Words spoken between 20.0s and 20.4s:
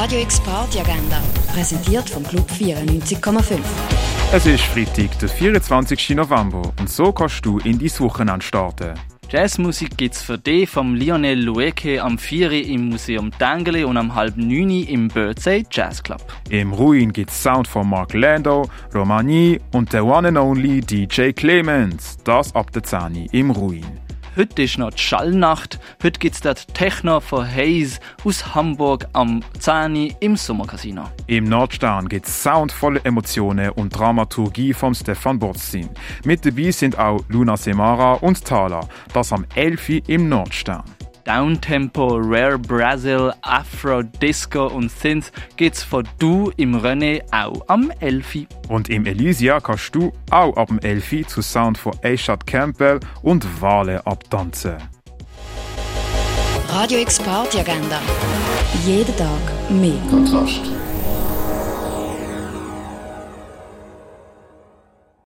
one and